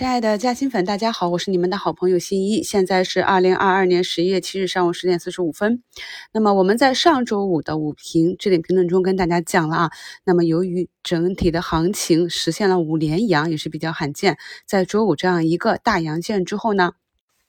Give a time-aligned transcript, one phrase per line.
[0.00, 2.62] 亲爱的嘉兴粉，大家好，我是你们的好朋友新一。
[2.62, 5.82] 现在是二零二二年十一月七日上午十点四十五分。
[6.32, 9.90] 那么我们在上周五的午评置顶评论中跟大家讲了啊，
[10.24, 16.92] 那么由于整体的行情实现了五连阳，也是比较罕见，在周五这样一个大阳线之后呢，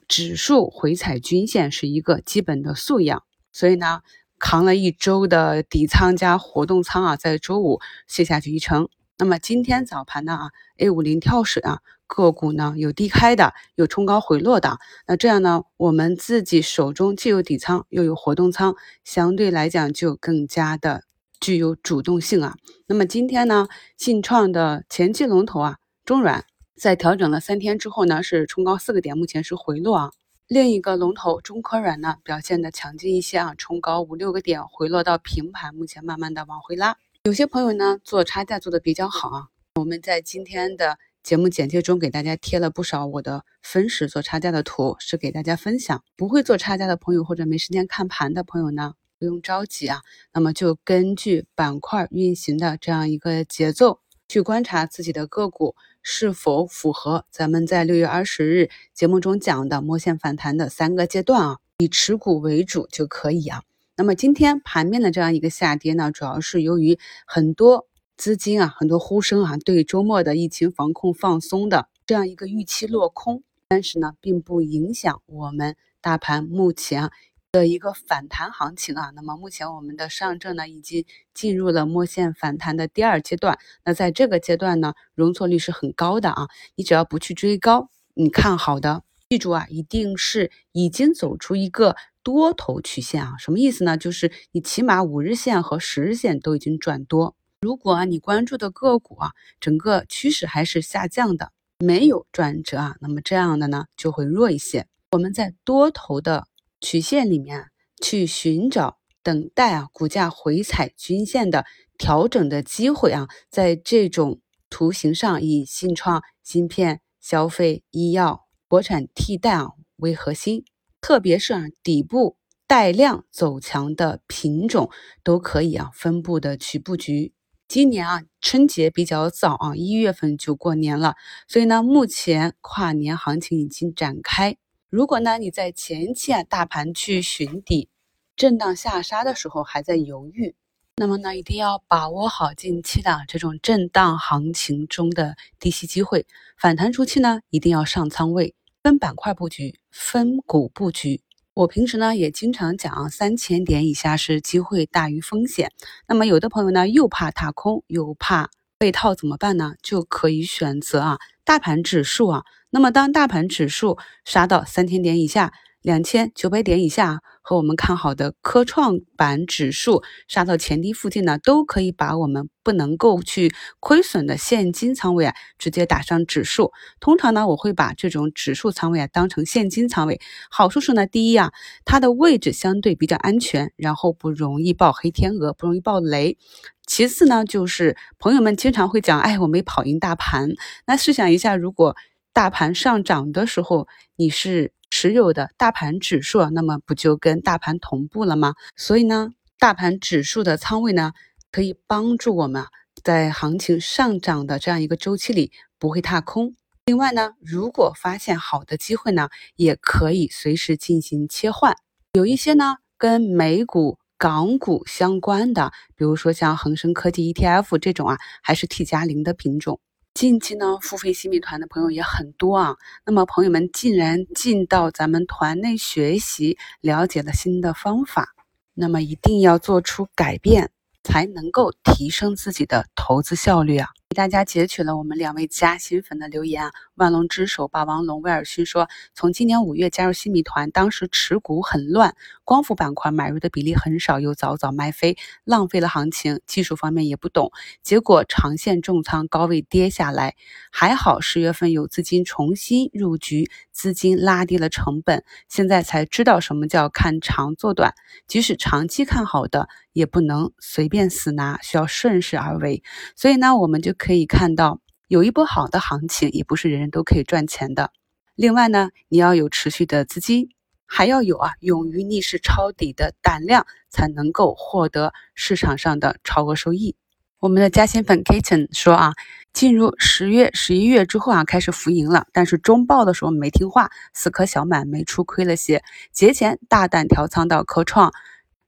[0.10, 3.24] 指数回踩均线是一个基本的素养，
[3.54, 4.02] 所以呢，
[4.40, 8.90] 扛了一周的底仓加活动仓啊，在周五卸下去一成。
[9.18, 10.50] 那么今天早盘呢啊
[10.80, 11.80] ，A 五零跳水啊。
[12.14, 18.76] 个股呢有低开的，有冲高回落的，那这样呢，我们自己手中既有底仓又有活动仓，
[19.06, 21.04] 相对来讲就更加的
[21.40, 22.58] 具有主动性啊。
[22.86, 26.44] 那么今天呢，信创的前期龙头啊，中软
[26.76, 30.12] 在调整了三天之后呢，是冲高四个点，目前是回落啊。
[30.48, 36.98] 另一个龙头中科软呢，表现的强劲一些啊，冲高五六个点，回落到平盘，目前慢慢的往回拉。
[37.24, 40.98] 有些朋友呢做差价做的比较好啊，我们在今天的。
[41.24, 46.04] 节目简介中给大家贴了不少我的分时做差价的图，是给大家分享。
[46.18, 50.02] 不会做差价的朋友或者没时间看盘的朋友呢，不用着急啊。
[50.34, 63.62] 那么就根据板块运行的这样一个节奏，去观察自己的个股是否符合咱们在六月二十日节目中讲的摸线反弹的三个阶段啊，以持股为主就可以啊。
[63.96, 67.88] 那么今天盘面的这样一个下跌呢，主要是由于很多。
[68.22, 77.10] 资金啊，很多呼声啊，对周末的疫情防控放松的这样一个预期落空，但是呢，并不影响我们大盘目前
[77.52, 79.10] 的一个反弹行情啊。
[79.16, 83.58] 那么目前我们的上证呢，已经进入了末线反弹的第二阶段。
[83.84, 86.48] 那在这个阶段呢，容错率是很高的啊。
[86.76, 93.38] 你只要不去追高，你看好的，记住啊，一定是已经走出一个多头曲线啊。
[93.40, 93.98] 什么意思呢？
[93.98, 97.36] 就是你起码五日线和十日线都已经转多。
[97.62, 104.88] 如果你关注的个股啊，整个趋势还是下降的，没有转折啊，那么这样的呢就会弱一些。
[105.12, 106.48] 我们在多头的
[106.80, 107.68] 曲线里面
[108.02, 111.68] 去寻找、等待啊股价回踩均线的
[112.00, 119.68] 调整的机会啊，在这种图形上以信创、芯片、消费、医药、国产替代啊
[119.98, 120.66] 为核心，
[121.00, 124.90] 特别是啊底部带量走强的品种
[125.24, 127.34] 都可以啊分布的去布局。
[127.74, 131.16] 今年啊，春节比较早啊，一月份就过年了，
[131.48, 134.58] 所以呢，目前跨年行情已经展开。
[134.90, 137.88] 如果呢你在前期啊大盘去寻底、
[138.36, 140.54] 震荡下杀的时候还在犹豫，
[140.98, 146.28] 那么呢一定要把握好近期的这种震荡行情中的低吸机会。
[146.58, 148.54] 反弹初期呢，一定要上仓位，
[148.84, 151.22] 分板块布局，分股布局。
[151.54, 155.72] 我平时呢也经常讲，三千点以下是机会大于风险。
[156.08, 159.74] 那么有的朋友呢又怕踏空，又怕被套，怎么办呢？
[159.82, 162.44] 就可以选择啊大盘指数啊。
[162.70, 165.54] 那么当大盘指数杀到三千点以下。
[165.82, 176.72] 两千九百点以下和我们看好的科创板指数杀到前低附近呢，都可以把我们不能够去亏损的现金仓位啊，直接打上指数。
[177.00, 180.22] 通常呢，我会把这种指数仓位啊当成现金仓位。
[180.52, 181.52] 好处是呢，第一啊，
[181.84, 186.38] 它的位置相对比较安全，然后不容易爆黑天鹅，不容易爆雷。
[186.86, 190.52] 其次呢，就是朋友们经常会讲，哎，我没跑赢大盘。
[190.86, 191.96] 那试想一下，如果
[192.34, 194.74] 大盘上涨的时候，你是。
[195.02, 198.54] 持有的大盘指数，那么不就跟大盘同步了吗？
[198.76, 201.14] 所以呢，大盘指数的仓位呢，
[201.52, 202.66] 可以帮助我们
[203.04, 206.54] 在行情上涨的这样一个周期里不会踏空。
[206.86, 211.76] 另外呢，如果发现好的机会呢，也可以随时进行切换。
[212.14, 219.80] 有一些呢，跟美股、港股相关的，比如说像恒生科技 ETF 这种啊，还是 T 加零的品种。
[220.22, 222.76] 近期呢，付费新米团的朋友也很多啊。
[223.08, 228.36] 那么朋友们既然进到咱们团内学习，了解了新的方法，
[228.76, 230.70] 那么一定要做出改变，
[231.04, 233.88] 才能够提升自己的投资效率啊。
[234.12, 242.14] 给大家截取了我们两位加新粉的留言啊，万龙之首霸王龙威尔逊说，从今年五月加入新米团，当时持股很乱，
[242.44, 245.16] 光伏板块买入的比例很少，又早早卖飞，
[245.46, 247.54] 浪费了行情，技术方面也不懂，
[247.84, 250.36] 结果长线重仓高位跌下来，
[250.74, 257.94] 还好十月份有资金重新入局，资金拉低了成本，现在才知道什么叫看长做短，
[258.28, 262.84] 即使长期看好的，也不能随便死拿，需要顺势而为，
[263.16, 263.92] 所以呢，我们就。
[264.02, 264.80] 可以看到，
[265.10, 267.92] 有一波好的行情，也不是人人都可以赚钱的。
[268.34, 270.50] 另外呢，你要有持续的资金，
[270.88, 276.96] 还要有啊勇于逆势抄底的胆量，才能够获得市场上的超额收益。
[277.40, 279.14] 我们的嘉兴粉 Kitten 说啊，
[279.54, 285.84] 进入十月、十一月之后啊，开始浮盈了，但是中报的时候没听话，死磕小满没出，亏了些。
[286.12, 288.12] 节前大胆调仓到科创、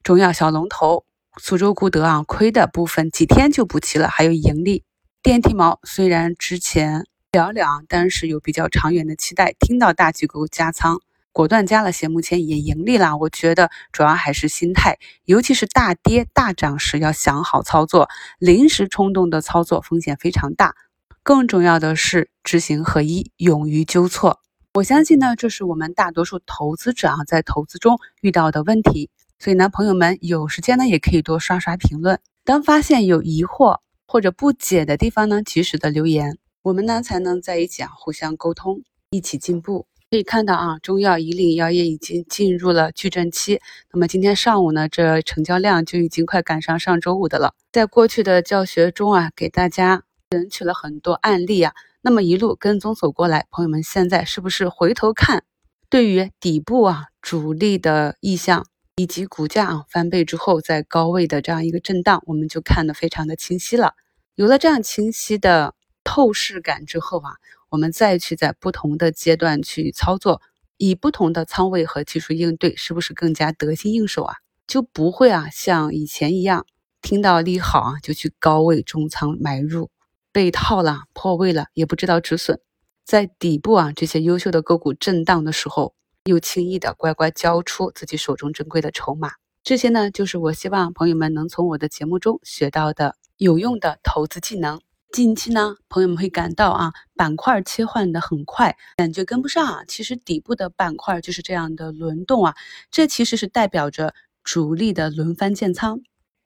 [0.03, 1.05] 中药小龙头、
[1.41, 4.83] 苏州固德啊，亏的部分几天就补齐了，还有盈利。
[5.23, 10.99] 电梯毛虽然之前寥寥，但是有比较长远的期待，听到大机构加仓。
[11.31, 13.17] 果断加了些，目前也盈利了。
[13.17, 18.07] 我觉得主要还是心态，尤其是大跌大涨时要想好操作，
[18.37, 20.75] 临时冲动的操作风险非常大。
[21.23, 24.39] 更重要的是知行合一，勇于纠错。
[24.75, 29.09] 我相信呢，这是我们大多数投资者啊在投资中遇到的问题。
[29.39, 39.87] 所以呢，朋友们有时间呢也可以多刷刷评论，当发现有疑惑或者不解的地方呢，及时的留言，我们呢才能在一起啊互相沟通，一起进步。
[40.09, 43.59] 可以看到啊，中药、以岭药业已经进入了矩阵期。
[43.91, 47.55] 那么今天上午呢，这成交量就已经快赶上上周五的了。
[47.71, 51.73] 在过去的教学中啊，给大家选取了很多案例啊。
[52.03, 55.43] 那么一路跟踪走过来，朋友们现在是不是回头看，
[55.89, 63.93] 对于底部啊主力的意向以及股价啊翻倍之后在高位的这样一个震荡，我们就看得非常的清晰了。
[64.35, 67.33] 有了这样清晰的透视感之后啊。
[67.73, 70.43] 我们再去在不同的阶段去操作，
[70.77, 74.35] 以不同的仓位和技术应对，是不是更加得心应手啊？
[74.67, 76.67] 就不会啊像以前一样，
[77.01, 79.89] 听到利好啊就去高位重仓买入，
[80.31, 82.59] 被套了破位了也不知道止损，
[83.03, 85.95] 在底部啊这些优秀的个股震荡的时候，
[86.25, 94.79] 又轻易的乖乖交出自己手中珍贵的筹码，这些呢就是我希望朋友们能从我的节目中学到的有用的投资技能。
[95.11, 99.83] 近期呢，朋友们会感到啊，板块切换的很快，感觉跟不上啊。
[99.85, 102.55] 其实底部的板块就是这样的轮动啊，
[102.89, 104.15] 这其实是代表着
[104.45, 105.99] 主力的轮番建仓。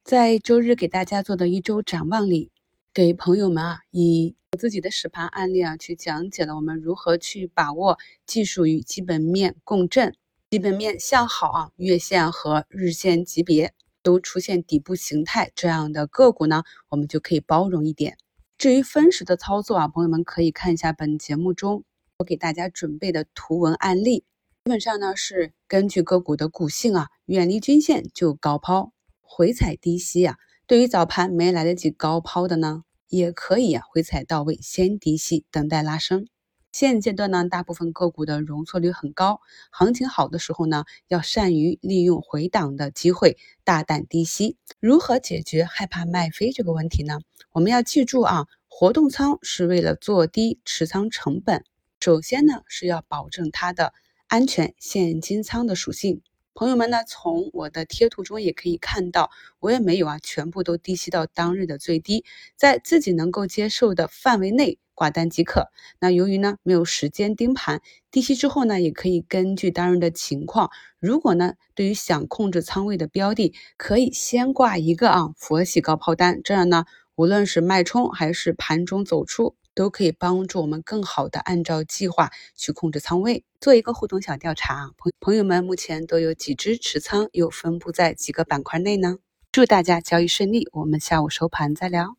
[0.03, 2.49] 在周日给大家做的一周展望里，
[2.97, 10.15] 给朋友们啊，以我自己的实盘案例啊，去讲解了我们如何去把握技术与基本面共振，
[10.49, 13.71] 基本面向好啊，月线和日线级别
[14.01, 18.17] 都出现底部形态这样的个股呢，我们就可以包容一点。
[18.57, 21.83] 至于分时的操作啊，朋友们可以看一下本节目中
[22.17, 24.21] 我给大家准备的图文案例。
[24.65, 28.91] 基本上呢是根据个股的股性啊，远离均线就高抛，
[29.21, 30.37] 回踩低吸啊。
[30.65, 36.27] 对于早盘没来得及高抛的呢，也可以啊回踩到位，先低吸，等待拉升。
[36.73, 39.39] 现阶段呢，大部分个股的容错率很高，
[39.71, 44.57] 行情好的时候呢，要善于利用回档的机会，大胆低吸。
[44.79, 47.19] 如何解决害怕卖飞这个问题呢？
[47.51, 51.63] 我们要记住啊，活动仓是为了做低持仓成本，
[51.99, 53.93] 首先呢是要保证它的
[54.27, 56.21] 安全现金仓的属性。
[56.57, 62.25] 朋友们呢，从我的贴图中也可以看到，我也没有啊全部都低吸到当日的最低，
[62.55, 64.79] 在自己能够接受的范围内。
[64.95, 65.67] 挂单即可。
[65.99, 83.45] 那由于呢没有时间盯盘，低吸之后呢，也可以根据当日的情况，如果呢对于想控制仓位的标的，可以先挂一个啊佛系高抛单，这样呢无论是脉冲还是盘中走出，都可以帮助我们更好的按照计划去控制仓位。
[83.61, 89.19] 做一个互动小调查，朋朋友们目前都有几只持仓，又分布在几个板块内呢？
[89.51, 92.16] 祝大家交易顺利，我们下午收盘再聊。